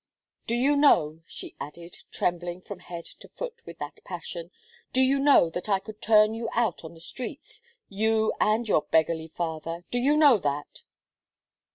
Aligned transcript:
"Do 0.47 0.55
you 0.55 0.75
know," 0.75 1.21
she 1.27 1.55
added, 1.59 1.95
trembling 2.09 2.59
from 2.61 2.79
head 2.79 3.05
to 3.19 3.27
foot 3.27 3.61
with 3.67 3.77
that 3.77 4.03
passion, 4.03 4.49
"do 4.91 4.99
you 4.99 5.19
know 5.19 5.51
that 5.51 5.69
I 5.69 5.77
could 5.77 6.01
turn 6.01 6.33
you 6.33 6.49
out 6.53 6.83
on 6.83 6.95
the 6.95 6.99
streets, 6.99 7.61
you 7.87 8.33
and 8.39 8.67
your 8.67 8.81
beggarly 8.81 9.27
father 9.27 9.85
do 9.91 9.99
you 9.99 10.17
know 10.17 10.39
that?" 10.39 10.81